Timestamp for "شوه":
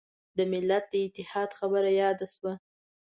2.33-2.53